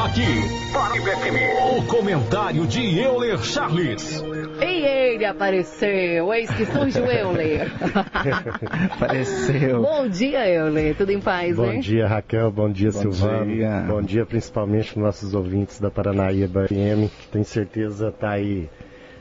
Aqui, 0.00 0.22
FM. 0.22 1.76
O 1.76 1.82
comentário 1.86 2.66
de 2.68 3.00
Euler 3.00 3.36
Charles. 3.42 4.22
E 4.60 4.64
ele 4.64 5.24
apareceu, 5.24 6.32
eis 6.32 6.48
que 6.50 6.64
surge 6.66 7.00
o 7.00 7.04
Euler. 7.04 7.66
apareceu. 8.94 9.82
Bom 9.82 10.08
dia, 10.08 10.48
Euler. 10.48 10.94
Tudo 10.94 11.10
em 11.10 11.20
paz, 11.20 11.56
Bom 11.56 11.72
hein? 11.72 11.80
dia, 11.80 12.06
Raquel. 12.06 12.50
Bom 12.52 12.70
dia, 12.70 12.92
Bom 12.92 13.00
Silvano. 13.00 13.46
dia. 13.46 13.84
Bom 13.88 14.00
dia, 14.00 14.24
principalmente 14.24 14.92
para 14.94 15.02
nossos 15.02 15.34
ouvintes 15.34 15.80
da 15.80 15.90
Paranaíba 15.90 16.68
FM, 16.68 17.10
que 17.20 17.28
tem 17.32 17.42
certeza 17.42 18.12
tá 18.12 18.30
aí 18.30 18.70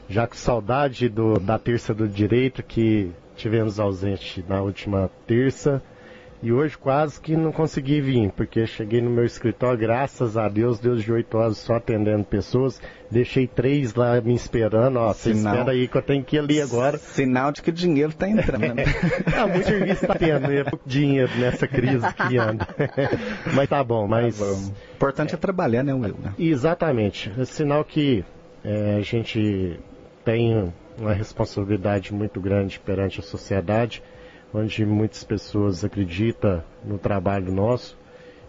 já 0.07 0.27
com 0.27 0.35
saudade 0.35 1.09
do, 1.09 1.39
da 1.39 1.57
terça 1.57 1.91
do 1.91 2.07
direito 2.07 2.61
que 2.61 3.11
tivemos 3.35 3.79
ausente 3.79 4.45
na 4.47 4.61
última 4.61 5.09
terça. 5.25 5.81
E 6.41 6.51
hoje 6.51 6.77
quase 6.77 7.19
que 7.19 7.35
não 7.35 7.51
consegui 7.51 7.99
vir, 7.99 8.31
porque 8.31 8.67
cheguei 8.67 9.01
no 9.01 9.09
meu 9.09 9.25
escritório, 9.25 9.79
graças 9.79 10.37
a 10.37 10.47
Deus, 10.47 10.79
Deus 10.79 11.03
de 11.03 11.11
8 11.11 11.35
horas 11.35 11.57
só 11.57 11.75
atendendo 11.75 12.23
pessoas. 12.23 12.79
Deixei 13.09 13.47
três 13.47 13.95
lá 13.95 14.21
me 14.21 14.35
esperando, 14.35 14.99
ó, 14.99 15.13
você 15.13 15.33
Sinal. 15.33 15.53
espera 15.55 15.71
aí 15.71 15.87
que 15.87 15.97
eu 15.97 16.01
tenho 16.01 16.23
que 16.23 16.35
ir 16.35 16.39
ali 16.39 16.61
agora. 16.61 16.97
Sinal 16.99 17.51
de 17.51 17.61
que 17.63 17.69
o 17.71 17.73
dinheiro 17.73 18.13
tá 18.13 18.29
entrando. 18.29 18.61
né? 18.75 18.83
Ah, 19.35 19.47
muito 19.47 19.65
serviço 19.65 20.05
tá 20.05 20.15
tendo, 20.15 20.51
é 20.51 20.63
pouco 20.63 20.87
dinheiro 20.87 21.31
nessa 21.39 21.67
crise 21.67 22.05
que 22.27 22.37
anda. 22.37 22.67
mas 23.53 23.69
tá 23.69 23.83
bom, 23.83 24.07
mas. 24.07 24.39
O 24.39 24.73
importante 24.95 25.33
é 25.33 25.37
trabalhar, 25.37 25.83
né, 25.83 25.93
Will? 25.93 26.15
Exatamente. 26.37 27.31
É 27.37 27.45
sinal 27.45 27.83
que 27.83 28.23
é, 28.63 28.95
a 28.95 29.01
gente 29.01 29.79
tem 30.23 30.73
uma 30.97 31.13
responsabilidade 31.13 32.13
muito 32.13 32.39
grande 32.41 32.79
perante 32.79 33.19
a 33.19 33.23
sociedade, 33.23 34.03
onde 34.53 34.85
muitas 34.85 35.23
pessoas 35.23 35.83
acreditam 35.83 36.63
no 36.83 36.97
trabalho 36.97 37.51
nosso. 37.51 37.97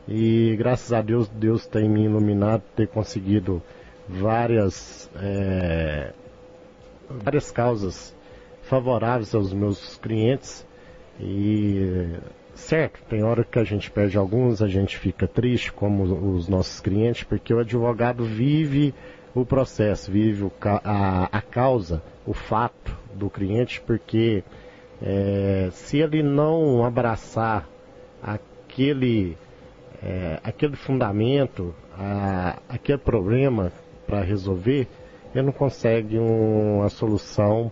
E 0.06 0.56
graças 0.56 0.92
a 0.92 1.02
Deus, 1.02 1.28
Deus 1.28 1.66
tem 1.66 1.88
me 1.88 2.04
iluminado, 2.04 2.62
ter 2.74 2.88
conseguido 2.88 3.62
várias, 4.08 5.10
é, 5.16 6.12
várias 7.08 7.50
causas 7.50 8.14
favoráveis 8.62 9.34
aos 9.34 9.52
meus 9.52 9.96
clientes. 9.98 10.66
E 11.20 12.06
certo, 12.54 13.00
tem 13.08 13.22
hora 13.22 13.44
que 13.44 13.58
a 13.58 13.64
gente 13.64 13.90
perde 13.90 14.16
alguns, 14.16 14.62
a 14.62 14.68
gente 14.68 14.96
fica 14.96 15.26
triste, 15.26 15.72
como 15.72 16.04
os 16.34 16.48
nossos 16.48 16.80
clientes, 16.80 17.24
porque 17.24 17.52
o 17.52 17.58
advogado 17.58 18.24
vive 18.24 18.94
o 19.34 19.44
processo, 19.44 20.10
vive 20.10 20.44
o 20.44 20.52
a, 20.62 21.28
a 21.30 21.42
causa, 21.42 22.02
o 22.26 22.32
fato 22.32 22.96
do 23.14 23.28
cliente, 23.28 23.80
porque 23.80 24.42
é, 25.02 25.68
se 25.72 25.98
ele 25.98 26.22
não 26.22 26.84
abraçar 26.84 27.68
aquele, 28.22 29.36
é, 30.02 30.38
aquele 30.42 30.76
fundamento, 30.76 31.74
a- 31.96 32.58
aquele 32.68 32.98
problema 32.98 33.72
para 34.06 34.22
resolver, 34.22 34.86
ele 35.34 35.46
não 35.46 35.52
consegue 35.52 36.18
um- 36.18 36.78
uma 36.78 36.88
solução 36.88 37.70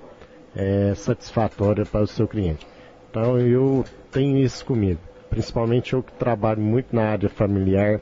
é, 0.59 0.95
satisfatória 0.95 1.85
para 1.85 2.01
o 2.01 2.07
seu 2.07 2.27
cliente. 2.27 2.67
Então 3.11 3.39
eu 3.39 3.85
tenho 4.11 4.39
isso 4.39 4.65
comigo, 4.65 5.01
principalmente 5.29 5.93
eu 5.93 6.03
que 6.03 6.13
trabalho 6.15 6.63
muito 6.63 6.97
na 6.97 7.11
área 7.11 7.29
familiar, 7.29 8.01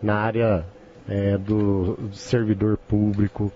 na 0.00 0.14
área 0.16 0.64
é, 1.08 1.36
do, 1.36 1.94
do 1.96 2.14
servidor 2.14 2.78
público 2.78 3.52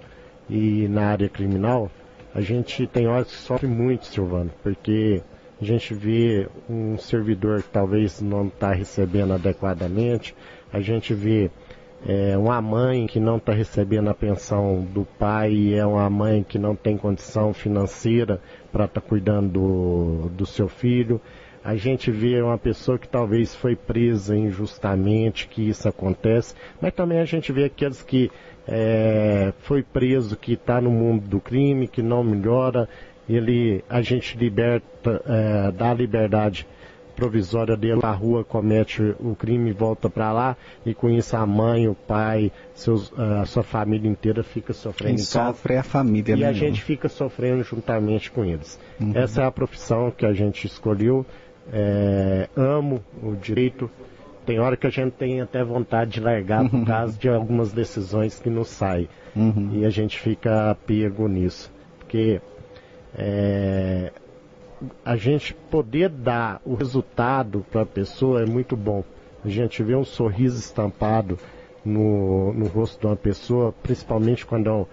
e 0.50 0.88
na 0.88 1.06
área 1.10 1.28
criminal, 1.28 1.90
a 2.34 2.40
gente 2.40 2.86
tem 2.86 3.06
horas 3.06 3.28
que 3.28 3.36
sofre 3.36 3.66
muito, 3.66 4.06
Silvano, 4.06 4.50
porque 4.62 5.22
a 5.60 5.64
gente 5.64 5.92
vê 5.94 6.48
um 6.68 6.96
servidor 6.98 7.62
que 7.62 7.70
talvez 7.70 8.20
não 8.20 8.46
está 8.46 8.72
recebendo 8.72 9.32
adequadamente, 9.32 10.34
a 10.72 10.80
gente 10.80 11.14
vê 11.14 11.50
é, 12.06 12.36
uma 12.38 12.60
mãe 12.62 13.06
que 13.06 13.18
não 13.18 13.38
está 13.38 13.52
recebendo 13.52 14.08
a 14.08 14.14
pensão 14.14 14.86
do 14.94 15.04
pai 15.18 15.52
e 15.52 15.74
é 15.74 15.84
uma 15.84 16.08
mãe 16.08 16.44
que 16.44 16.58
não 16.58 16.76
tem 16.76 16.96
condição 16.96 17.52
financeira 17.52 18.40
para 18.70 18.84
estar 18.84 19.00
cuidando 19.00 19.48
do, 19.48 20.28
do 20.30 20.46
seu 20.46 20.68
filho. 20.68 21.20
A 21.64 21.74
gente 21.74 22.10
vê 22.10 22.40
uma 22.40 22.56
pessoa 22.56 22.98
que 22.98 23.08
talvez 23.08 23.54
foi 23.54 23.74
presa 23.74 24.36
injustamente, 24.36 25.48
que 25.48 25.68
isso 25.68 25.88
acontece, 25.88 26.54
mas 26.80 26.94
também 26.94 27.18
a 27.18 27.24
gente 27.24 27.52
vê 27.52 27.64
aqueles 27.64 28.00
que 28.00 28.30
é, 28.68 29.52
foi 29.62 29.82
preso, 29.82 30.36
que 30.36 30.52
está 30.52 30.80
no 30.80 30.90
mundo 30.90 31.26
do 31.26 31.40
crime, 31.40 31.88
que 31.88 32.02
não 32.02 32.22
melhora, 32.22 32.88
ele, 33.28 33.82
a 33.88 34.02
gente 34.02 34.36
liberta, 34.36 35.22
é, 35.26 35.72
dá 35.72 35.92
liberdade 35.94 36.66
provisória 37.16 37.76
dele 37.76 37.98
na 38.00 38.12
rua, 38.12 38.44
comete 38.44 39.02
o 39.18 39.34
crime, 39.34 39.72
volta 39.72 40.08
para 40.08 40.30
lá, 40.32 40.56
e 40.86 40.94
com 40.94 41.10
isso 41.10 41.36
a 41.36 41.44
mãe, 41.44 41.88
o 41.88 41.94
pai, 41.94 42.52
seus, 42.74 43.12
a 43.18 43.44
sua 43.44 43.64
família 43.64 44.08
inteira 44.08 44.44
fica 44.44 44.72
sofrendo 44.72 45.16
Quem 45.16 45.24
sofre 45.24 45.74
é 45.74 45.78
a 45.78 45.82
família, 45.82 46.34
E 46.34 46.38
né? 46.38 46.46
a 46.46 46.50
Will? 46.50 46.56
gente 46.56 46.80
fica 46.80 47.08
sofrendo 47.08 47.64
juntamente 47.64 48.30
com 48.30 48.44
eles. 48.44 48.78
Essa 49.14 49.42
é 49.42 49.46
a 49.46 49.50
profissão 49.50 50.12
que 50.12 50.24
a 50.24 50.32
gente 50.32 50.64
escolheu. 50.68 51.26
É, 51.72 52.48
amo 52.56 53.02
o 53.20 53.34
direito. 53.34 53.90
Tem 54.48 54.58
hora 54.58 54.78
que 54.78 54.86
a 54.86 54.90
gente 54.90 55.12
tem 55.12 55.42
até 55.42 55.62
vontade 55.62 56.12
de 56.12 56.20
largar 56.20 56.66
por 56.70 56.82
causa 56.86 57.18
de 57.18 57.28
algumas 57.28 57.70
decisões 57.70 58.40
que 58.40 58.48
não 58.48 58.64
saem. 58.64 59.06
Uhum. 59.36 59.72
E 59.74 59.84
a 59.84 59.90
gente 59.90 60.18
fica 60.18 60.74
pego 60.86 61.28
nisso. 61.28 61.70
Porque 61.98 62.40
é, 63.14 64.10
a 65.04 65.16
gente 65.16 65.52
poder 65.52 66.08
dar 66.08 66.62
o 66.64 66.74
resultado 66.74 67.62
para 67.70 67.82
a 67.82 67.86
pessoa 67.86 68.40
é 68.40 68.46
muito 68.46 68.74
bom. 68.74 69.04
A 69.44 69.50
gente 69.50 69.82
vê 69.82 69.94
um 69.94 70.02
sorriso 70.02 70.58
estampado 70.58 71.38
no, 71.84 72.54
no 72.54 72.68
rosto 72.68 72.98
de 73.00 73.06
uma 73.06 73.16
pessoa, 73.16 73.74
principalmente 73.82 74.46
quando 74.46 74.70
é 74.70 74.72
um, 74.72 74.86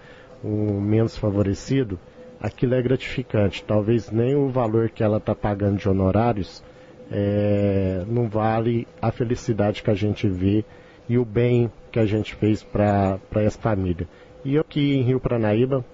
um 0.44 0.80
menos 0.82 1.16
favorecido, 1.16 1.98
aquilo 2.38 2.74
é 2.74 2.82
gratificante. 2.82 3.64
Talvez 3.64 4.10
nem 4.10 4.36
o 4.36 4.50
valor 4.50 4.90
que 4.90 5.02
ela 5.02 5.16
está 5.16 5.34
pagando 5.34 5.78
de 5.78 5.88
honorários 5.88 6.62
é, 7.10 8.04
não 8.06 8.28
vale 8.28 8.86
a 9.00 9.10
felicidade 9.10 9.82
que 9.82 9.90
a 9.90 9.94
gente 9.94 10.28
vê 10.28 10.64
e 11.08 11.18
o 11.18 11.24
bem 11.24 11.70
que 11.92 11.98
a 11.98 12.06
gente 12.06 12.34
fez 12.34 12.62
para 12.62 13.18
essa 13.36 13.58
família. 13.58 14.08
E 14.44 14.54
eu 14.54 14.60
aqui 14.60 14.94
em 14.94 15.02
Rio 15.02 15.20
Pranaíba, 15.20 15.84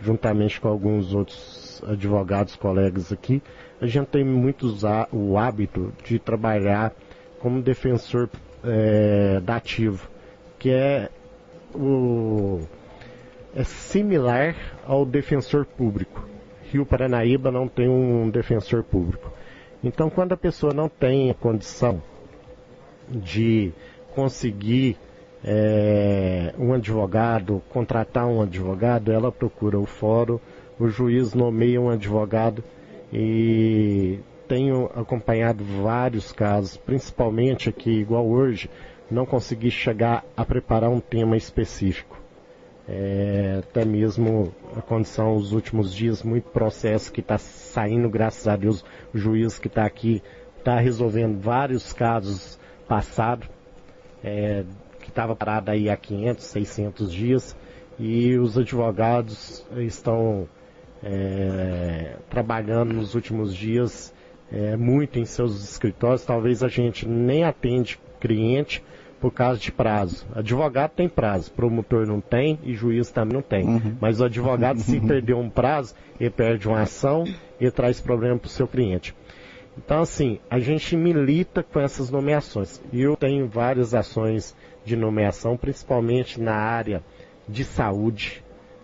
juntamente 0.00 0.60
com 0.60 0.68
alguns 0.68 1.14
outros 1.14 1.82
advogados, 1.86 2.56
colegas 2.56 3.12
aqui, 3.12 3.42
a 3.80 3.86
gente 3.86 4.06
tem 4.06 4.24
muitos 4.24 4.84
há- 4.84 5.08
o 5.12 5.36
hábito 5.36 5.92
de 6.04 6.18
trabalhar 6.18 6.92
como 7.40 7.60
defensor 7.60 8.28
é, 8.64 9.40
dativo, 9.40 10.08
que 10.58 10.70
é 10.70 11.08
o 11.74 12.60
é 13.54 13.64
similar 13.64 14.54
ao 14.86 15.04
defensor 15.04 15.66
público. 15.66 16.26
Rio 16.70 16.86
Paranaíba 16.86 17.50
não 17.50 17.68
tem 17.68 17.88
um 17.88 18.30
defensor 18.30 18.82
público. 18.82 19.30
Então, 19.84 20.08
quando 20.08 20.32
a 20.32 20.36
pessoa 20.36 20.72
não 20.72 20.88
tem 20.88 21.30
a 21.30 21.34
condição 21.34 22.00
de 23.08 23.72
conseguir 24.14 24.96
é, 25.44 26.54
um 26.56 26.72
advogado, 26.72 27.60
contratar 27.70 28.26
um 28.26 28.42
advogado, 28.42 29.10
ela 29.10 29.32
procura 29.32 29.78
o 29.78 29.86
fórum, 29.86 30.38
o 30.78 30.88
juiz 30.88 31.34
nomeia 31.34 31.80
um 31.80 31.90
advogado 31.90 32.62
e 33.12 34.20
tenho 34.46 34.88
acompanhado 34.94 35.64
vários 35.82 36.30
casos, 36.30 36.76
principalmente 36.76 37.68
aqui, 37.68 37.90
igual 37.90 38.26
hoje, 38.26 38.70
não 39.10 39.26
consegui 39.26 39.70
chegar 39.70 40.24
a 40.36 40.44
preparar 40.44 40.90
um 40.90 41.00
tema 41.00 41.36
específico. 41.36 42.21
É, 42.88 43.60
até 43.60 43.84
mesmo 43.84 44.52
a 44.76 44.82
condição, 44.82 45.36
os 45.36 45.52
últimos 45.52 45.94
dias, 45.94 46.22
muito 46.22 46.50
processo 46.50 47.12
que 47.12 47.20
está 47.20 47.38
saindo, 47.38 48.08
graças 48.10 48.48
a 48.48 48.56
Deus, 48.56 48.84
o 49.14 49.18
juiz 49.18 49.58
que 49.58 49.68
está 49.68 49.84
aqui 49.84 50.22
está 50.58 50.78
resolvendo 50.78 51.40
vários 51.40 51.92
casos 51.92 52.58
passados, 52.88 53.48
é, 54.22 54.64
que 55.00 55.08
estava 55.08 55.34
parado 55.34 55.70
aí 55.70 55.88
há 55.88 55.96
500, 55.96 56.44
600 56.44 57.12
dias, 57.12 57.56
e 57.98 58.36
os 58.36 58.58
advogados 58.58 59.64
estão 59.76 60.48
é, 61.02 62.16
trabalhando 62.30 62.94
nos 62.94 63.14
últimos 63.14 63.54
dias 63.54 64.14
é, 64.50 64.76
muito 64.76 65.18
em 65.18 65.24
seus 65.24 65.62
escritórios. 65.64 66.24
Talvez 66.24 66.62
a 66.62 66.68
gente 66.68 67.06
nem 67.08 67.44
atende 67.44 67.98
cliente 68.20 68.82
por 69.22 69.32
causa 69.32 69.60
de 69.60 69.70
prazo. 69.70 70.26
Advogado 70.34 70.90
tem 70.90 71.08
prazo, 71.08 71.52
promotor 71.52 72.04
não 72.08 72.20
tem 72.20 72.58
e 72.64 72.74
juiz 72.74 73.12
também 73.12 73.34
não 73.34 73.42
tem. 73.42 73.64
Mas 74.00 74.20
o 74.20 74.24
advogado, 74.24 74.80
se 74.80 75.00
perder 75.00 75.34
um 75.34 75.48
prazo, 75.48 75.94
ele 76.18 76.28
perde 76.28 76.66
uma 76.66 76.80
ação 76.82 77.22
e 77.60 77.70
traz 77.70 78.00
problema 78.00 78.36
para 78.36 78.48
o 78.48 78.50
seu 78.50 78.66
cliente. 78.66 79.14
Então, 79.78 80.00
assim, 80.00 80.40
a 80.50 80.58
gente 80.58 80.96
milita 80.96 81.62
com 81.62 81.78
essas 81.78 82.10
nomeações. 82.10 82.82
E 82.92 83.00
eu 83.00 83.16
tenho 83.16 83.46
várias 83.46 83.94
ações 83.94 84.56
de 84.84 84.96
nomeação, 84.96 85.56
principalmente 85.56 86.40
na 86.40 86.56
área 86.56 87.00
de 87.48 87.62
saúde. 87.64 88.42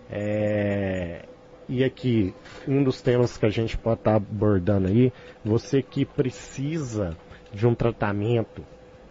É, 0.09 1.25
E 1.67 1.83
aqui, 1.83 2.33
um 2.67 2.83
dos 2.83 2.99
temas 2.99 3.37
que 3.37 3.45
a 3.45 3.49
gente 3.49 3.77
pode 3.77 3.99
estar 3.99 4.15
abordando 4.15 4.87
aí, 4.87 5.13
você 5.45 5.83
que 5.83 6.03
precisa 6.05 7.15
de 7.53 7.67
um 7.67 7.75
tratamento 7.75 8.63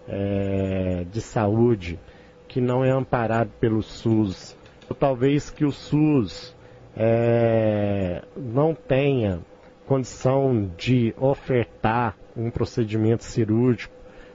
é, 0.09 1.05
de 1.11 1.21
saúde, 1.21 1.99
que 2.47 2.61
não 2.61 2.85
é 2.85 2.91
amparado 2.91 3.51
pelo 3.61 3.83
SUS, 3.83 4.57
ou 4.89 4.97
talvez 4.97 5.51
que 5.51 5.65
o 5.65 5.71
SUS 5.71 6.57
é, 6.97 8.23
não 8.37 8.75
tenha 8.75 9.41
condição 9.87 10.71
de 10.77 11.15
ofertar 11.19 12.17
um 12.37 12.51
procedimento 12.51 13.25
cirúrgico 13.25 13.95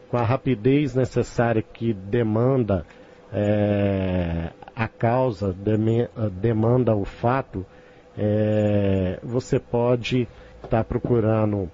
com 0.10 0.18
a 0.18 0.24
rapidez 0.24 0.94
necessária 0.94 1.62
que 1.62 1.94
demanda 1.94 2.86
é, 3.31 4.52
a 4.75 4.88
causa, 4.88 5.56
demanda 6.31 6.96
o 6.96 7.04
fato, 7.04 7.66
é, 8.18 9.20
você 9.24 9.60
pode 9.60 10.28
estar 10.64 10.70
tá 10.70 10.84
procurando 10.84 11.70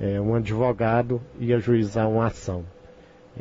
é, 0.00 0.20
um 0.20 0.34
advogado 0.34 1.20
e 1.38 1.52
ajuizar 1.52 2.08
uma 2.08 2.26
ação. 2.26 2.64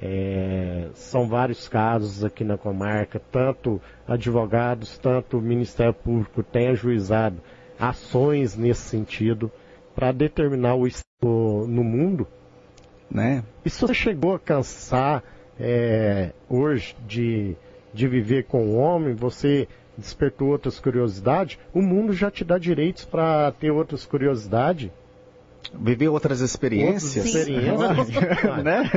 É, 0.01 0.89
são 0.93 1.27
vários 1.27 1.67
casos 1.67 2.23
aqui 2.23 2.43
na 2.43 2.57
comarca, 2.57 3.19
tanto 3.31 3.81
advogados, 4.07 4.97
tanto 4.97 5.37
o 5.37 5.41
Ministério 5.41 5.93
Público 5.93 6.43
tem 6.43 6.67
ajuizado 6.67 7.41
ações 7.79 8.55
nesse 8.55 8.81
sentido 8.81 9.51
para 9.95 10.11
determinar 10.11 10.75
o 10.75 10.85
estado 10.85 11.65
no 11.67 11.83
mundo, 11.83 12.27
né? 13.09 13.43
E 13.65 13.69
se 13.69 13.81
você 13.81 13.93
chegou 13.93 14.35
a 14.35 14.39
cansar 14.39 15.23
é, 15.59 16.31
hoje 16.47 16.95
de, 17.07 17.55
de 17.93 18.07
viver 18.07 18.45
com 18.45 18.67
o 18.67 18.77
homem, 18.77 19.13
você 19.13 19.67
despertou 19.97 20.49
outras 20.49 20.79
curiosidades, 20.79 21.59
o 21.73 21.81
mundo 21.81 22.13
já 22.13 22.31
te 22.31 22.43
dá 22.43 22.57
direitos 22.57 23.03
para 23.05 23.51
ter 23.51 23.71
outras 23.71 24.05
curiosidades. 24.05 24.89
Viver 25.73 26.09
outras 26.09 26.41
experiências. 26.41 27.25
Outras 27.25 27.35
experiências. 27.35 28.63
né? 28.63 28.89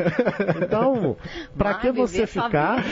Então, 0.63 1.17
para 1.57 1.75
que 1.75 1.93
você 1.93 2.27
ficar? 2.27 2.83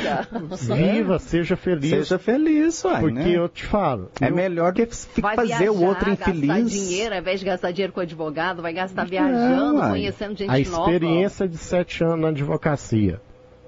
Viva, 0.77 1.19
seja 1.19 1.57
feliz. 1.57 1.91
Seja 1.91 2.19
feliz, 2.19 2.85
uai, 2.85 3.01
Porque 3.01 3.15
né? 3.15 3.37
eu 3.37 3.49
te 3.49 3.65
falo. 3.65 4.11
É 4.21 4.29
eu... 4.29 4.35
melhor 4.35 4.73
que 4.73 4.87
fazer 4.87 5.47
viajar, 5.47 5.71
o 5.71 5.83
outro 5.85 6.11
infeliz. 6.11 6.47
gastar 6.47 6.65
dinheiro, 6.65 7.15
ao 7.15 7.21
invés 7.21 7.41
de 7.41 7.47
gastar 7.47 7.71
dinheiro 7.73 7.93
com 7.93 8.01
advogado, 8.01 8.63
vai 8.63 8.73
gastar 8.73 9.07
viajando, 9.07 9.79
Não, 9.79 9.91
conhecendo 9.91 10.37
gente 10.37 10.49
nova. 10.49 10.57
A 10.57 10.61
experiência 10.61 11.47
nova. 11.47 11.57
de 11.57 11.63
sete 11.63 12.05
anos 12.05 12.21
na 12.21 12.29
advocacia. 12.29 13.21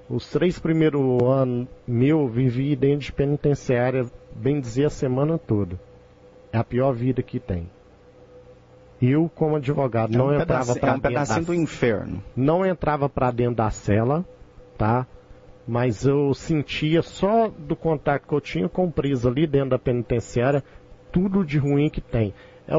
Os 0.09 0.29
três 0.29 0.59
primeiros 0.59 1.01
anos 1.23 1.67
meu 1.87 2.27
vivi 2.27 2.75
dentro 2.75 3.05
de 3.05 3.11
penitenciária, 3.11 4.05
bem 4.35 4.59
dizer, 4.59 4.85
a 4.85 4.89
semana 4.89 5.37
toda. 5.37 5.79
É 6.51 6.57
a 6.57 6.63
pior 6.63 6.93
vida 6.93 7.23
que 7.23 7.39
tem. 7.39 7.67
Eu, 9.05 9.29
como 9.35 9.57
advogado, 9.57 10.13
é 10.13 10.17
não 10.17 10.27
um 10.27 10.39
entrava 10.39 10.75
para 10.77 10.91
é 10.91 10.95
um 10.95 10.99
pedacinho 11.01 11.45
do 11.45 11.53
inferno. 11.53 12.23
Não 12.33 12.65
entrava 12.65 13.09
para 13.09 13.31
dentro 13.31 13.55
da 13.55 13.69
cela, 13.69 14.23
tá? 14.77 15.05
Mas 15.67 16.05
eu 16.05 16.33
sentia 16.33 17.01
só 17.01 17.49
do 17.49 17.75
contato 17.75 18.25
que 18.25 18.33
eu 18.33 18.39
tinha 18.39 18.69
com 18.69 18.85
o 18.85 18.91
preso 18.91 19.27
ali 19.27 19.45
dentro 19.45 19.71
da 19.71 19.77
penitenciária, 19.77 20.63
tudo 21.11 21.43
de 21.43 21.57
ruim 21.57 21.89
que 21.89 21.99
tem. 21.99 22.33
É, 22.65 22.75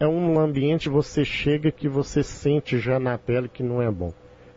é 0.00 0.08
um 0.08 0.40
ambiente 0.40 0.88
você 0.88 1.26
chega 1.26 1.70
que 1.70 1.88
você 1.88 2.22
sente 2.22 2.78
já 2.78 2.98
na 2.98 3.18
pele 3.18 3.46
que 3.46 3.62
não 3.62 3.82
é 3.82 3.90
bom. 3.90 4.14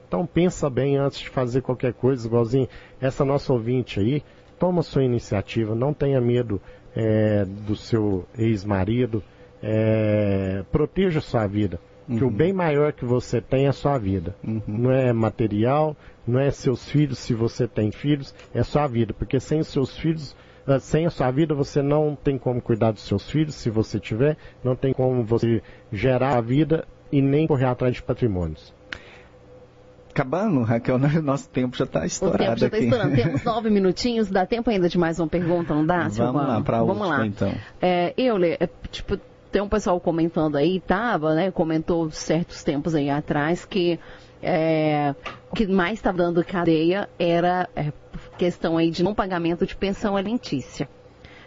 Então 0.07 0.25
pensa 0.25 0.69
bem 0.69 0.95
antes 0.95 1.19
de 1.19 1.29
fazer 1.29 1.61
qualquer 1.61 1.91
coisa, 1.91 2.25
igualzinho 2.25 2.69
essa 3.01 3.25
nossa 3.25 3.51
ouvinte 3.51 3.99
aí, 3.99 4.23
toma 4.57 4.81
sua 4.81 5.03
iniciativa, 5.03 5.75
não 5.75 5.93
tenha 5.93 6.21
medo 6.21 6.61
é, 6.95 7.43
do 7.43 7.75
seu 7.75 8.25
ex-marido, 8.37 9.21
é, 9.61 10.63
proteja 10.71 11.21
sua 11.21 11.47
vida. 11.47 11.79
Uhum. 12.07 12.17
Que 12.17 12.23
o 12.23 12.27
uhum. 12.27 12.33
bem 12.33 12.53
maior 12.53 12.91
que 12.91 13.05
você 13.05 13.39
tem 13.39 13.65
é 13.65 13.69
a 13.69 13.73
sua 13.73 13.97
vida. 13.97 14.35
Uhum. 14.43 14.61
Não 14.67 14.91
é 14.91 15.13
material, 15.13 15.95
não 16.25 16.39
é 16.39 16.49
seus 16.49 16.89
filhos, 16.89 17.19
se 17.19 17.33
você 17.33 17.67
tem 17.67 17.91
filhos, 17.91 18.33
é 18.53 18.63
sua 18.63 18.87
vida. 18.87 19.13
Porque 19.13 19.39
sem 19.39 19.59
os 19.59 19.67
seus 19.67 19.97
filhos, 19.97 20.35
ah, 20.65 20.79
sem 20.79 21.05
a 21.05 21.09
sua 21.09 21.29
vida, 21.31 21.53
você 21.53 21.81
não 21.81 22.15
tem 22.15 22.37
como 22.37 22.61
cuidar 22.61 22.91
dos 22.91 23.03
seus 23.03 23.29
filhos, 23.29 23.55
se 23.55 23.69
você 23.69 23.99
tiver, 23.99 24.37
não 24.63 24.75
tem 24.75 24.93
como 24.93 25.23
você 25.23 25.61
gerar 25.91 26.37
a 26.37 26.41
vida 26.41 26.85
e 27.11 27.21
nem 27.21 27.47
correr 27.47 27.65
atrás 27.65 27.93
de 27.93 28.01
patrimônios. 28.01 28.73
Acabando, 30.09 30.63
Raquel, 30.63 30.99
nosso 31.23 31.47
tempo 31.49 31.77
já 31.77 31.85
está 31.85 32.05
estourado. 32.05 32.43
O 32.43 32.45
tempo 32.45 32.59
já 32.59 32.67
está 32.67 32.77
estourando. 32.79 33.15
Temos 33.21 33.43
nove 33.43 33.69
minutinhos, 33.69 34.29
dá 34.29 34.45
tempo 34.45 34.69
ainda 34.69 34.89
de 34.89 34.97
mais 34.97 35.19
uma 35.19 35.27
pergunta, 35.27 35.73
não 35.73 35.85
dá, 35.85 36.07
Vamos 36.07 36.47
lá, 36.47 36.61
para 36.61 36.77
a 36.77 36.83
última, 36.83 37.07
lá. 37.07 37.25
então. 37.25 37.53
É, 37.81 38.13
eu, 38.17 38.37
é, 38.43 38.67
tipo, 38.91 39.19
tem 39.51 39.61
um 39.61 39.69
pessoal 39.69 39.99
comentando 39.99 40.55
aí, 40.55 40.79
tava, 40.79 41.33
né? 41.33 41.51
Comentou 41.51 42.09
certos 42.11 42.63
tempos 42.63 42.95
aí 42.95 43.09
atrás 43.09 43.65
que 43.65 43.99
é, 44.41 45.13
o 45.51 45.55
que 45.55 45.67
mais 45.67 45.99
estava 45.99 46.17
dando 46.17 46.43
cadeia 46.43 47.09
era 47.17 47.67
é, 47.75 47.91
questão 48.37 48.77
aí 48.77 48.89
de 48.89 49.03
não 49.03 49.13
pagamento 49.13 49.65
de 49.65 49.75
pensão 49.75 50.15
alimentícia. 50.15 50.87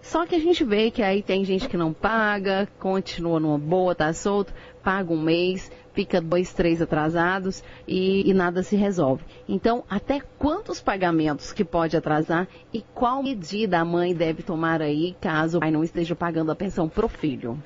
Só 0.03 0.27
que 0.27 0.35
a 0.35 0.39
gente 0.39 0.65
vê 0.65 0.91
que 0.91 1.01
aí 1.01 1.23
tem 1.23 1.45
gente 1.45 1.69
que 1.69 1.77
não 1.77 1.93
paga, 1.93 2.69
continua 2.81 3.39
numa 3.39 3.59
boa, 3.59 3.95
tá 3.95 4.13
solto, 4.13 4.53
paga 4.83 5.13
um 5.13 5.23
mês, 5.23 5.71
fica 5.93 6.21
dois, 6.21 6.53
três 6.53 6.83
atrasados 6.83 7.63
e, 7.87 8.29
e, 8.29 8.35
nada 8.35 8.65
se 8.65 8.75
resolve. 8.75 9.25
Então, 9.49 9.85
até 9.89 10.21
quantos 10.39 10.81
pagamentos 10.81 11.53
que 11.53 11.65
pode 11.65 11.97
atrasar 11.97 12.49
e 12.75 12.83
qual 12.93 13.23
medida 13.23 13.79
a 13.79 13.85
mãe 13.85 14.13
deve 14.13 14.43
tomar 14.43 14.83
aí 14.83 15.15
caso 15.21 15.59
o 15.59 15.61
pai 15.61 15.71
não 15.71 15.85
esteja 15.85 16.17
pagando 16.17 16.51
a 16.51 16.57
pensão 16.57 16.89
pro 16.89 17.07
filho? 17.07 17.57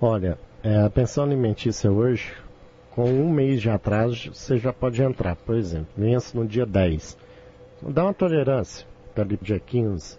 Olha, 0.00 0.38
é, 0.62 0.76
a 0.76 0.88
pensão 0.88 1.24
alimentícia 1.24 1.90
hoje, 1.90 2.32
com 2.92 3.10
um 3.10 3.28
mês 3.28 3.60
de 3.60 3.68
atraso, 3.68 4.32
você 4.32 4.56
já 4.56 4.72
pode 4.72 5.02
entrar. 5.02 5.34
Por 5.34 5.56
exemplo, 5.56 5.88
vence 5.96 6.36
no 6.36 6.46
dia 6.46 6.64
10. 6.64 7.18
Dá 7.82 8.04
uma 8.04 8.14
tolerância, 8.14 8.86
tá 9.12 9.22
ali 9.22 9.36
dia 9.42 9.58
15. 9.58 10.16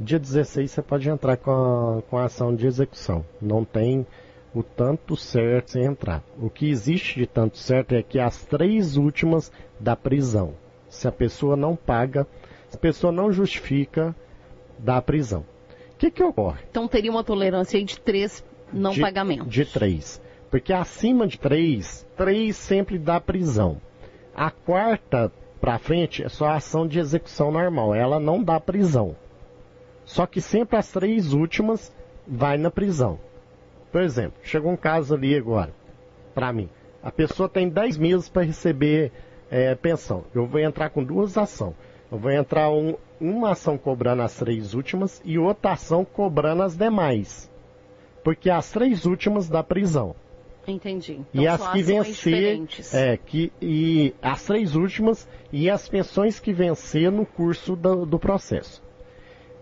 Dia 0.00 0.18
16 0.18 0.70
você 0.70 0.80
pode 0.80 1.06
entrar 1.10 1.36
com 1.36 1.50
a, 1.50 2.02
com 2.02 2.16
a 2.16 2.24
ação 2.24 2.54
de 2.54 2.66
execução. 2.66 3.22
Não 3.42 3.62
tem 3.62 4.06
o 4.54 4.62
tanto 4.62 5.16
certo 5.16 5.72
sem 5.72 5.84
entrar. 5.84 6.22
O 6.40 6.48
que 6.48 6.70
existe 6.70 7.20
de 7.20 7.26
tanto 7.26 7.58
certo 7.58 7.92
é 7.94 8.02
que 8.02 8.18
as 8.18 8.46
três 8.46 8.96
últimas 8.96 9.52
da 9.78 9.94
prisão. 9.94 10.54
Se 10.88 11.06
a 11.06 11.12
pessoa 11.12 11.56
não 11.56 11.76
paga, 11.76 12.26
se 12.70 12.76
a 12.76 12.80
pessoa 12.80 13.12
não 13.12 13.30
justifica, 13.30 14.16
da 14.78 15.00
prisão. 15.02 15.44
O 15.92 15.96
que, 15.98 16.10
que 16.10 16.22
ocorre? 16.22 16.62
Então 16.70 16.88
teria 16.88 17.10
uma 17.10 17.22
tolerância 17.22 17.82
de 17.84 18.00
três 18.00 18.42
não 18.72 18.92
de, 18.92 19.00
pagamento. 19.00 19.44
De 19.46 19.64
três. 19.64 20.20
Porque 20.50 20.72
acima 20.72 21.26
de 21.26 21.38
três, 21.38 22.06
três 22.16 22.56
sempre 22.56 22.98
dá 22.98 23.20
prisão. 23.20 23.80
A 24.34 24.50
quarta 24.50 25.32
para 25.60 25.78
frente 25.78 26.22
é 26.22 26.28
só 26.28 26.48
ação 26.50 26.86
de 26.86 26.98
execução 26.98 27.50
normal, 27.50 27.94
ela 27.94 28.20
não 28.20 28.42
dá 28.42 28.60
prisão. 28.60 29.16
Só 30.04 30.26
que 30.26 30.40
sempre 30.40 30.76
as 30.76 30.90
três 30.90 31.32
últimas 31.32 31.92
vai 32.26 32.58
na 32.58 32.70
prisão. 32.70 33.18
Por 33.90 34.02
exemplo, 34.02 34.38
chegou 34.42 34.70
um 34.70 34.76
caso 34.76 35.14
ali 35.14 35.36
agora, 35.36 35.72
para 36.34 36.52
mim. 36.52 36.68
A 37.02 37.10
pessoa 37.10 37.48
tem 37.48 37.68
10 37.68 37.96
meses 37.98 38.28
para 38.28 38.42
receber 38.42 39.12
é, 39.50 39.74
pensão. 39.74 40.24
Eu 40.34 40.46
vou 40.46 40.60
entrar 40.60 40.90
com 40.90 41.02
duas 41.02 41.36
ações. 41.38 41.74
Eu 42.10 42.18
vou 42.18 42.30
entrar 42.30 42.70
um, 42.70 42.96
uma 43.20 43.52
ação 43.52 43.78
cobrando 43.78 44.22
as 44.22 44.36
três 44.36 44.74
últimas 44.74 45.20
e 45.24 45.38
outra 45.38 45.72
ação 45.72 46.04
cobrando 46.04 46.62
as 46.62 46.76
demais 46.76 47.50
porque 48.24 48.48
as 48.48 48.72
três 48.72 49.04
últimas 49.04 49.48
da 49.48 49.62
prisão. 49.62 50.16
Entendi. 50.66 51.20
Então, 51.30 51.42
e 51.42 51.46
as 51.46 51.68
que 51.68 51.82
vencer, 51.82 52.66
é, 52.94 53.18
que, 53.18 53.52
e 53.60 54.14
as 54.22 54.42
três 54.44 54.74
últimas 54.74 55.28
e 55.52 55.68
as 55.68 55.86
pensões 55.86 56.40
que 56.40 56.54
vencer 56.54 57.12
no 57.12 57.26
curso 57.26 57.76
do, 57.76 58.06
do 58.06 58.18
processo. 58.18 58.82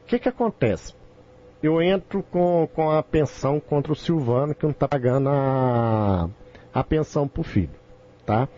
O 0.04 0.06
que 0.06 0.20
que 0.20 0.28
acontece? 0.28 0.94
Eu 1.60 1.82
entro 1.82 2.22
com, 2.22 2.68
com 2.72 2.90
a 2.90 3.02
pensão 3.02 3.58
contra 3.58 3.92
o 3.92 3.96
Silvano, 3.96 4.54
que 4.54 4.62
não 4.62 4.70
está 4.70 4.86
pagando 4.86 5.28
a, 5.28 6.30
a 6.72 6.84
pensão 6.84 7.26
para 7.26 7.40
o 7.40 7.44
filho, 7.44 7.70
tá? 8.24 8.48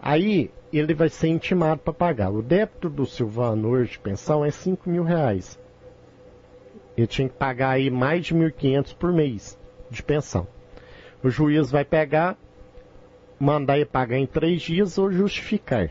Aí 0.00 0.50
ele 0.72 0.94
vai 0.94 1.10
ser 1.10 1.28
intimado 1.28 1.80
para 1.80 1.92
pagar. 1.92 2.30
O 2.30 2.42
débito 2.42 2.88
do 2.88 3.04
Silvano 3.04 3.68
hoje 3.68 3.92
de 3.92 3.98
pensão 3.98 4.44
é 4.44 4.50
5 4.50 4.88
mil 4.88 5.02
reais 5.02 5.58
ele 6.96 7.06
tinha 7.06 7.28
que 7.28 7.34
pagar 7.34 7.70
aí 7.70 7.90
mais 7.90 8.26
de 8.26 8.34
1.500 8.34 8.96
por 8.96 9.12
mês 9.12 9.58
de 9.90 10.02
pensão. 10.02 10.46
O 11.22 11.28
juiz 11.28 11.70
vai 11.70 11.84
pegar, 11.84 12.36
mandar 13.38 13.76
ele 13.76 13.84
pagar 13.84 14.16
em 14.16 14.26
três 14.26 14.62
dias 14.62 14.96
ou 14.96 15.10
justificar. 15.10 15.90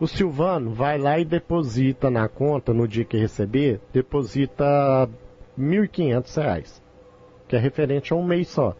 O 0.00 0.06
Silvano 0.08 0.72
vai 0.72 0.98
lá 0.98 1.18
e 1.18 1.24
deposita 1.24 2.10
na 2.10 2.28
conta, 2.28 2.74
no 2.74 2.88
dia 2.88 3.04
que 3.04 3.16
receber, 3.16 3.80
deposita 3.92 5.08
R$ 5.56 5.64
1.500, 5.64 6.82
que 7.46 7.54
é 7.54 7.58
referente 7.58 8.12
a 8.12 8.16
um 8.16 8.24
mês 8.24 8.48
só. 8.48 8.74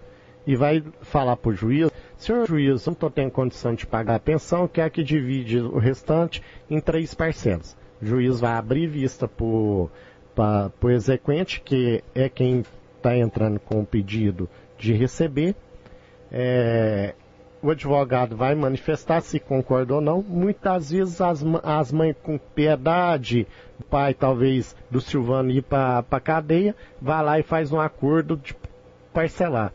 E 0.45 0.57
vai 0.57 0.83
falar 1.03 1.37
para 1.37 1.51
o 1.51 1.55
juiz, 1.55 1.89
senhor 2.17 2.49
juiz, 2.49 2.85
não 2.85 2.93
estou 2.93 3.09
tendo 3.09 3.31
condição 3.31 3.75
de 3.75 3.87
pagar 3.87 4.17
a 4.17 4.21
pensão, 4.21 4.67
quer 4.67 4.91
que 4.91 5.05
divide 5.05 5.61
o 5.61 5.79
restante 5.79 6.43
em 6.69 6.81
três 6.81 7.15
parcelas. 7.15 7.77
O 8.01 8.07
juiz 8.07 8.41
vai 8.41 8.55
abrir 8.55 8.89
vista 8.89 9.29
por 9.29 9.93
para 10.35 10.71
o 10.81 10.91
exequente, 10.91 11.61
que 11.61 12.03
é 12.15 12.29
quem 12.29 12.65
está 12.97 13.17
entrando 13.17 13.59
com 13.61 13.81
o 13.81 13.87
pedido 13.87 14.49
de 14.79 14.93
receber, 14.93 15.55
é, 16.31 17.15
o 17.63 17.71
advogado 17.71 18.37
vai 18.37 18.55
manifestar 18.55 19.21
se 19.21 19.39
concorda 19.39 19.95
ou 19.95 20.01
não. 20.01 20.23
Muitas 20.23 20.91
vezes 20.91 21.21
as, 21.21 21.45
as 21.63 21.93
mães 21.93 22.17
com 22.23 22.39
piedade, 22.39 23.47
pai 23.91 24.15
talvez 24.15 24.75
do 24.91 25.01
Silvano 25.01 25.51
ir 25.51 25.63
para 25.63 26.05
a 26.11 26.21
cadeia, 26.21 26.75
vai 27.01 27.23
lá 27.23 27.39
e 27.39 27.43
faz 27.43 27.73
um 27.73 27.81
acordo 27.81 28.37
de 28.37 28.57
parcelar. 29.13 29.73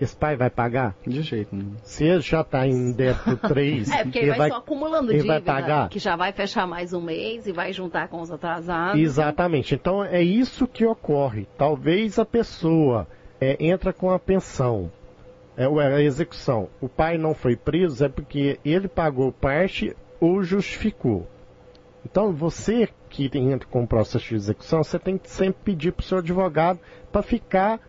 Esse 0.00 0.16
pai 0.16 0.36
vai 0.36 0.48
pagar? 0.48 0.94
De 1.04 1.22
jeito 1.22 1.54
nenhum. 1.54 1.74
Se 1.82 2.04
ele 2.04 2.20
já 2.20 2.42
está 2.42 2.66
em 2.66 2.92
débito 2.92 3.36
3, 3.36 3.90
é, 3.90 4.04
porque 4.04 4.18
ele, 4.18 4.28
vai, 4.28 4.38
vai, 4.38 4.50
só 4.50 4.56
acumulando 4.58 5.10
ele 5.10 5.22
dívida, 5.22 5.40
vai 5.40 5.42
pagar? 5.42 5.88
que 5.88 5.98
já 5.98 6.14
vai 6.14 6.32
fechar 6.32 6.68
mais 6.68 6.92
um 6.92 7.00
mês 7.00 7.46
e 7.48 7.52
vai 7.52 7.72
juntar 7.72 8.06
com 8.08 8.20
os 8.20 8.30
atrasados. 8.30 9.00
Exatamente. 9.00 9.74
Então 9.74 10.04
é 10.04 10.22
isso 10.22 10.68
que 10.68 10.86
ocorre. 10.86 11.48
Talvez 11.56 12.16
a 12.18 12.24
pessoa 12.24 13.08
é, 13.40 13.56
entra 13.58 13.92
com 13.92 14.10
a 14.10 14.20
pensão, 14.20 14.90
é, 15.56 15.64
a 15.64 16.00
execução. 16.00 16.68
O 16.80 16.88
pai 16.88 17.18
não 17.18 17.34
foi 17.34 17.56
preso 17.56 18.04
é 18.04 18.08
porque 18.08 18.60
ele 18.64 18.86
pagou 18.86 19.32
parte 19.32 19.96
ou 20.20 20.44
justificou. 20.44 21.26
Então 22.04 22.32
você 22.32 22.88
que 23.10 23.28
entra 23.36 23.68
com 23.68 23.82
o 23.82 23.86
processo 23.86 24.28
de 24.28 24.36
execução, 24.36 24.84
você 24.84 24.98
tem 24.98 25.18
que 25.18 25.28
sempre 25.28 25.60
pedir 25.64 25.92
para 25.92 26.02
o 26.02 26.04
seu 26.04 26.18
advogado 26.18 26.78
para 27.10 27.22
ficar 27.22 27.80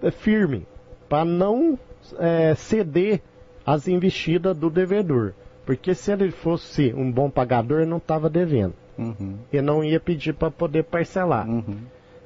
é, 0.00 0.10
firme 0.12 0.64
para 1.10 1.24
não 1.24 1.76
é, 2.20 2.54
ceder 2.54 3.20
às 3.66 3.88
investidas 3.88 4.56
do 4.56 4.70
devedor. 4.70 5.34
Porque 5.66 5.92
se 5.92 6.12
ele 6.12 6.30
fosse 6.30 6.94
um 6.94 7.10
bom 7.10 7.28
pagador, 7.28 7.84
não 7.84 7.96
estava 7.98 8.30
devendo. 8.30 8.74
Uhum. 8.96 9.36
Ele 9.52 9.62
não 9.62 9.84
ia 9.84 9.98
pedir 9.98 10.32
para 10.32 10.50
poder 10.50 10.84
parcelar. 10.84 11.48
Uhum. 11.48 11.78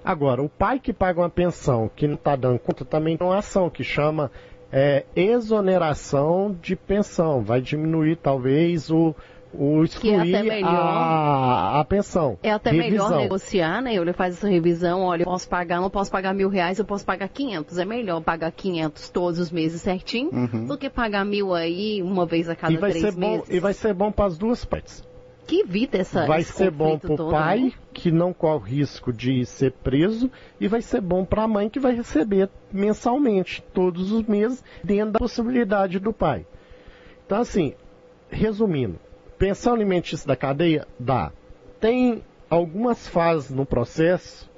Agora, 0.05 0.43
o 0.43 0.51
pai 0.51 0.79
que 0.79 0.93
paga 0.93 1.23
uma 1.23 1.31
pensão 1.31 1.91
que 1.97 2.07
não 2.07 2.15
está 2.15 2.37
dando 2.37 2.59
conta 2.59 2.85
também 2.85 3.17
tem 3.17 3.27
uma 3.27 3.39
ação 3.39 3.71
que 3.71 3.83
chama 3.83 4.31
é, 4.71 5.05
exoneração 5.17 6.55
de 6.61 6.77
pensão. 6.77 7.43
Vai 7.43 7.63
diminuir 7.63 8.17
talvez 8.17 8.91
o, 8.91 9.15
o 9.59 9.83
é 9.83 9.85
excluir 9.85 10.49
é 10.49 10.63
a, 10.63 11.81
a, 11.81 11.85
pensão. 11.85 12.39
É 12.43 12.51
até 12.51 12.71
revisão. 12.71 13.09
melhor 13.09 13.23
negociar, 13.23 13.81
né? 13.81 13.95
Ele 13.95 14.13
faz 14.13 14.37
essa 14.37 14.49
revisão, 14.49 15.03
olha, 15.03 15.23
eu 15.23 15.27
posso 15.27 15.49
pagar, 15.49 15.81
não 15.81 15.91
posso 15.91 16.11
pagar 16.11 16.35
mil 16.35 16.49
reais, 16.49 16.79
eu 16.79 16.85
posso 16.85 17.05
pagar 17.05 17.29
quinhentos. 17.29 17.79
É 17.79 17.85
melhor 17.85 18.21
pagar 18.21 18.51
quinhentos 18.53 19.09
todos 19.09 19.39
os 19.39 19.51
meses 19.51 19.83
certinho 19.83 20.31
uhum. 20.33 20.67
do 20.67 20.77
que 20.77 20.91
pagar 20.91 21.25
mil 21.25 21.55
aí 21.55 22.03
uma 22.03 22.27
vez 22.27 22.49
a 22.49 22.57
cada 22.57 22.77
três 22.77 23.15
meses. 23.15 23.49
Bom, 23.49 23.55
e 23.55 23.61
vai 23.61 23.73
ser 23.73 23.95
bom 23.95 24.11
para 24.11 24.27
as 24.27 24.39
duas 24.39 24.65
partes. 24.65 25.03
Que 25.47 25.61
evita 25.61 25.99
essa 25.99 26.27
Vai 26.27 26.43
ser 26.43 26.71
bom 26.71 26.99
para 26.99 27.13
o 27.13 27.31
pai, 27.31 27.61
né? 27.61 27.73
que 27.93 28.11
não 28.11 28.33
corre 28.33 28.77
risco 28.77 29.13
de 29.13 29.45
ser 29.45 29.73
preso, 29.73 30.31
e 30.59 30.67
vai 30.67 30.81
ser 30.81 31.03
bom 31.03 31.25
para 31.25 31.43
a 31.43 31.49
mãe, 31.49 31.69
que 31.69 31.79
vai 31.79 31.95
receber 31.95 32.49
mensalmente, 32.73 33.63
todos 33.75 34.11
os 34.11 34.23
meses, 34.27 34.65
dentro 34.83 35.13
da 35.13 35.19
possibilidade 35.19 35.99
do 35.99 36.13
pai. 36.13 36.47
Então, 37.27 37.41
assim, 37.41 37.75
resumindo, 38.31 38.99
Pensão 39.39 39.75
alimentícia 39.75 40.27
da 40.27 40.37
cadeia? 40.37 40.87
Dá. 40.99 41.33
Tem 41.81 42.23
algumas 42.49 43.09
fases 43.09 43.51
no 43.51 43.67
processo 43.67 44.51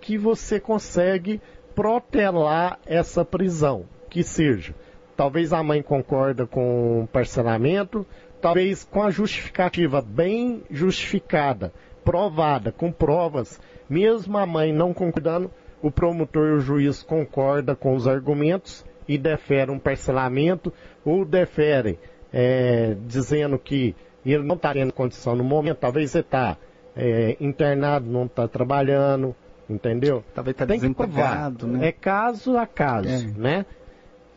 que 0.00 0.18
você 0.18 0.60
consegue 0.60 1.40
protelar 1.74 2.78
essa 2.86 3.24
prisão. 3.24 3.84
Que 4.08 4.22
seja, 4.22 4.74
talvez 5.16 5.52
a 5.52 5.62
mãe 5.62 5.82
concorda 5.82 6.46
com 6.46 7.02
o 7.02 7.06
parcelamento, 7.06 8.06
talvez 8.40 8.84
com 8.84 9.02
a 9.02 9.10
justificativa 9.10 10.02
bem 10.02 10.62
justificada, 10.70 11.72
provada, 12.04 12.72
com 12.72 12.90
provas, 12.90 13.60
mesmo 13.88 14.36
a 14.36 14.46
mãe 14.46 14.72
não 14.72 14.92
concordando, 14.92 15.50
o 15.82 15.90
promotor 15.90 16.48
e 16.48 16.52
o 16.52 16.60
juiz 16.60 17.02
concordam 17.02 17.74
com 17.74 17.94
os 17.94 18.06
argumentos 18.06 18.84
e 19.08 19.16
defere 19.16 19.70
um 19.70 19.78
parcelamento 19.78 20.72
ou 21.04 21.24
defere 21.24 21.98
é, 22.32 22.96
dizendo 23.06 23.58
que 23.58 23.94
e 24.24 24.32
ele 24.32 24.44
não 24.44 24.56
está 24.56 24.72
tendo 24.72 24.92
condição 24.92 25.34
no 25.34 25.44
momento, 25.44 25.78
talvez 25.78 26.10
você 26.10 26.20
está 26.20 26.56
é, 26.96 27.36
internado, 27.40 28.10
não 28.10 28.26
está 28.26 28.46
trabalhando, 28.46 29.34
entendeu? 29.68 30.24
Talvez 30.34 30.54
está 30.54 30.64
desempregado, 30.64 31.66
né? 31.66 31.88
É 31.88 31.92
caso 31.92 32.56
a 32.56 32.66
caso, 32.66 33.08
é. 33.08 33.22
né? 33.36 33.66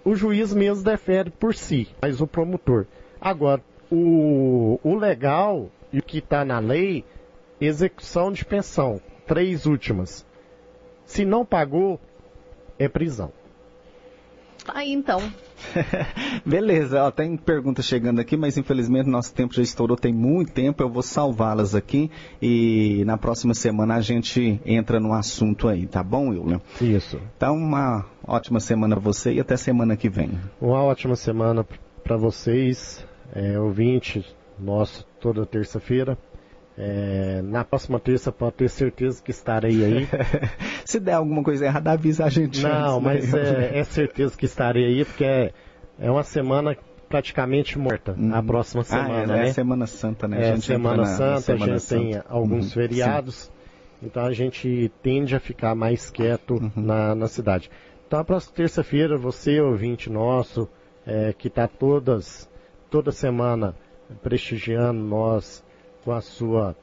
O 0.06 0.16
juiz 0.16 0.54
mesmo 0.54 0.84
defere 0.84 1.30
por 1.30 1.56
si, 1.56 1.88
mas 2.02 2.22
o 2.22 2.28
promotor. 2.28 2.86
Agora, 3.20 3.62
o, 3.92 4.80
o 4.84 4.96
legal 4.96 5.70
e 5.92 6.00
o 6.00 6.04
que 6.04 6.18
está 6.18 6.44
na 6.44 6.60
lei, 6.60 7.06
execução 7.60 8.32
de 8.32 8.44
pensão, 8.44 9.00
três 9.26 9.66
últimas. 9.66 10.26
Se 11.06 11.24
não 11.24 11.46
pagou, 11.46 12.00
é 12.78 12.88
prisão. 12.88 13.32
Aí 14.68 14.92
então. 14.92 15.22
Beleza, 16.46 17.04
ó, 17.04 17.12
tem 17.12 17.36
perguntas 17.38 17.86
chegando 17.86 18.20
aqui, 18.20 18.38
mas 18.38 18.58
infelizmente 18.58 19.10
nosso 19.10 19.34
tempo 19.34 19.54
já 19.54 19.62
estourou, 19.62 19.98
tem 19.98 20.14
muito 20.14 20.52
tempo, 20.52 20.84
eu 20.84 20.90
vou 20.90 21.02
salvá-las 21.02 21.76
aqui 21.76 22.10
e 22.42 23.04
na 23.06 23.18
próxima 23.18 23.54
semana 23.54 23.96
a 23.96 24.02
gente 24.02 24.60
entra 24.66 25.00
no 25.00 25.14
assunto 25.14 25.68
aí, 25.68 25.88
tá 25.88 26.04
bom, 26.04 26.30
William? 26.30 26.62
Isso. 26.82 27.20
Então, 27.38 27.56
uma 27.56 28.06
ótima 28.26 28.60
semana 28.60 28.96
para 28.96 29.04
você 29.04 29.34
e 29.34 29.40
até 29.40 29.58
semana 29.58 29.96
que 29.96 30.10
vem. 30.10 30.32
Uma 30.62 30.84
ótima 30.84 31.16
semana 31.16 31.66
para 32.04 32.18
vocês, 32.18 33.06
é, 33.34 33.60
ouvinte 33.60 34.26
nosso, 34.60 35.06
toda 35.20 35.46
terça-feira. 35.46 36.18
É, 36.78 37.42
na 37.44 37.64
próxima 37.64 38.00
terça 38.00 38.32
pode 38.32 38.56
ter 38.56 38.70
certeza 38.70 39.22
que 39.22 39.32
estarei 39.32 39.86
aí. 39.86 40.08
Se 40.86 41.00
der 41.00 41.14
alguma 41.14 41.44
coisa 41.44 41.66
errada, 41.66 41.92
avisa 41.92 42.26
a 42.26 42.30
gente. 42.30 42.64
Não, 42.64 42.98
antes, 43.08 43.32
né? 43.32 43.40
mas 43.40 43.64
é, 43.64 43.78
é, 43.80 43.84
certeza 43.84 44.36
que 44.36 44.46
estarei 44.46 44.86
aí, 44.86 45.06
porque 45.06 45.24
é, 45.24 45.52
é 46.00 46.10
uma 46.10 46.24
semana 46.24 46.76
praticamente 47.08 47.78
morta. 47.78 48.16
Hum. 48.18 48.34
A 48.34 48.42
próxima 48.42 48.84
semana, 48.84 49.14
ah, 49.14 49.22
é, 49.22 49.28
né? 49.28 49.50
É 49.50 49.54
Semana 49.54 49.86
Santa, 49.86 50.28
né? 50.28 50.50
É 50.50 50.58
Semana 50.58 51.06
Santa, 51.06 51.42
semana 51.42 51.64
a 51.64 51.68
gente 51.68 51.82
Santa. 51.84 52.02
tem 52.02 52.22
alguns 52.28 52.66
uhum. 52.66 52.72
feriados, 52.72 53.36
Sim. 53.36 53.52
então 54.08 54.26
a 54.26 54.32
gente 54.32 54.92
tende 55.04 55.36
a 55.36 55.40
ficar 55.40 55.76
mais 55.76 56.10
quieto 56.10 56.56
uhum. 56.56 56.72
na, 56.76 57.14
na 57.14 57.28
cidade. 57.28 57.70
Então 58.08 58.20
a 58.20 58.24
próxima 58.24 58.56
terça-feira, 58.56 59.16
você, 59.16 59.62
ouvinte 59.62 60.10
nosso, 60.10 60.68
é, 61.06 61.34
que 61.34 61.50
está 61.50 61.68
todas, 61.68 62.50
toda 62.90 63.12
semana 63.12 63.76
prestigiando 64.24 65.00
nós, 65.00 65.64
com 66.04 66.12
a 66.12 66.22
sua 66.22 66.76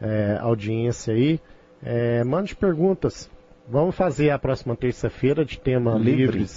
é, 0.00 0.38
audiência 0.40 1.14
aí. 1.14 1.40
É, 1.82 2.22
mande 2.24 2.54
perguntas. 2.54 3.30
Vamos 3.68 3.94
fazer 3.94 4.30
a 4.30 4.38
próxima 4.38 4.76
terça-feira 4.76 5.44
de 5.44 5.58
tema 5.58 5.98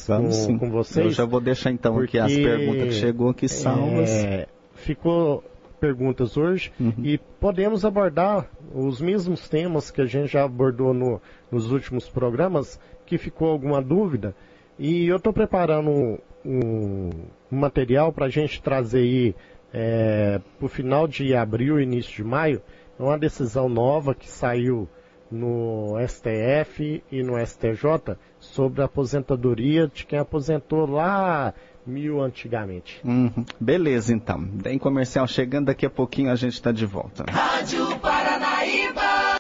Vamos, 0.08 0.46
com, 0.46 0.60
com, 0.60 0.72
vocês. 0.72 1.06
Eu 1.06 1.12
já 1.12 1.26
vou 1.26 1.40
deixar 1.40 1.72
então 1.72 1.98
aqui 2.00 2.18
as 2.18 2.34
perguntas 2.34 2.84
que 2.84 2.92
chegou 2.94 3.30
aqui 3.30 3.48
salvas. 3.48 4.10
É, 4.10 4.48
ficou 4.74 5.44
perguntas 5.80 6.36
hoje 6.36 6.72
uhum. 6.80 6.94
e 7.04 7.18
podemos 7.40 7.86
abordar 7.86 8.50
os 8.74 9.00
mesmos 9.00 9.48
temas 9.48 9.92
que 9.92 10.02
a 10.02 10.06
gente 10.06 10.32
já 10.32 10.44
abordou 10.44 10.94
no, 10.94 11.22
nos 11.52 11.72
últimos 11.72 12.10
programas, 12.10 12.80
que 13.06 13.18
ficou 13.18 13.50
alguma 13.50 13.82
dúvida. 13.82 14.36
E 14.80 15.08
eu 15.08 15.18
estou 15.18 15.32
preparando 15.32 16.20
um, 16.44 17.10
um 17.52 17.58
material 17.58 18.12
para 18.12 18.26
a 18.26 18.30
gente 18.30 18.62
trazer 18.62 19.00
aí 19.00 19.36
é, 19.78 20.40
para 20.58 20.66
o 20.66 20.70
final 20.70 21.06
de 21.06 21.36
abril, 21.36 21.82
início 21.82 22.16
de 22.16 22.24
maio, 22.24 22.62
é 22.98 23.04
uma 23.04 23.20
decisão 23.20 23.68
nova 23.68 24.16
que 24.16 24.30
saiu 24.30 24.88
no 25.30 25.96
STF 26.08 27.04
e 27.12 27.22
no 27.22 27.38
STJ 27.46 28.16
sobre 28.40 28.82
a 28.82 28.86
aposentadoria 28.86 29.92
de 29.94 30.06
quem 30.06 30.18
aposentou 30.18 30.90
lá 30.90 31.54
mil 31.86 32.22
antigamente. 32.22 33.02
Uhum. 33.04 33.46
Beleza, 33.60 34.14
então. 34.14 34.48
Tem 34.64 34.80
comercial 34.80 35.28
chegando, 35.28 35.66
daqui 35.66 35.86
a 35.86 35.90
pouquinho 35.90 36.32
a 36.32 36.36
gente 36.36 36.54
está 36.54 36.72
de 36.72 36.86
volta. 36.86 37.26
Rádio 37.30 38.00